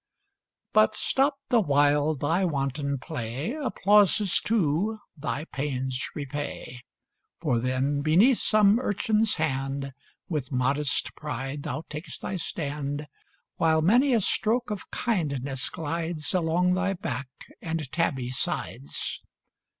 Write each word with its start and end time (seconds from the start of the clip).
But, 0.73 0.95
stopped 0.95 1.49
the 1.49 1.59
while 1.59 2.15
thy 2.15 2.43
wanton 2.43 2.97
play, 2.97 3.53
Applauses 3.53 4.39
too 4.39 4.97
thy 5.15 5.45
pains 5.45 6.09
repay: 6.15 6.81
For 7.39 7.59
then, 7.59 8.01
beneath 8.01 8.39
some 8.39 8.79
urchin's 8.79 9.35
hand 9.35 9.93
With 10.27 10.51
modest 10.51 11.13
pride 11.15 11.61
thou 11.61 11.83
takest 11.87 12.23
thy 12.23 12.37
stand, 12.37 13.05
While 13.57 13.83
many 13.83 14.11
a 14.15 14.21
stroke 14.21 14.71
of 14.71 14.89
kindness 14.89 15.69
glides 15.69 16.33
Along 16.33 16.73
thy 16.73 16.93
back 16.93 17.29
and 17.61 17.91
tabby 17.91 18.29
sides. 18.31 19.21